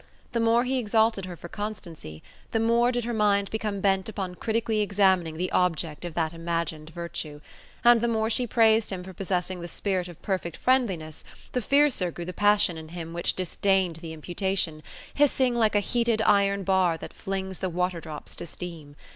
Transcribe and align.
The 0.31 0.39
more 0.39 0.63
he 0.63 0.79
exalted 0.79 1.25
her 1.25 1.35
for 1.35 1.47
constancy, 1.47 2.23
the 2.53 2.59
more 2.59 2.91
did 2.91 3.05
her 3.05 3.13
mind 3.13 3.51
become 3.51 3.81
bent 3.81 4.09
upon 4.09 4.33
critically 4.33 4.79
examining 4.81 5.37
the 5.37 5.51
object 5.51 6.03
of 6.05 6.15
that 6.15 6.33
imagined 6.33 6.89
virtue; 6.89 7.39
and 7.83 8.01
the 8.01 8.07
more 8.07 8.27
she 8.27 8.47
praised 8.47 8.89
him 8.89 9.03
for 9.03 9.13
possessing 9.13 9.61
the 9.61 9.67
spirit 9.67 10.07
of 10.07 10.19
perfect 10.23 10.57
friendliness, 10.57 11.23
the 11.51 11.61
fiercer 11.61 12.09
grew 12.09 12.25
the 12.25 12.33
passion 12.33 12.79
in 12.79 12.87
him 12.89 13.13
which 13.13 13.35
disdained 13.35 13.97
the 13.97 14.11
imputation, 14.11 14.81
hissing 15.13 15.53
like 15.53 15.75
a 15.75 15.79
heated 15.79 16.23
iron 16.23 16.63
bar 16.63 16.97
that 16.97 17.13
flings 17.13 17.59
the 17.59 17.69
waterdrops 17.69 18.35
to 18.37 18.47
steam. 18.47 18.95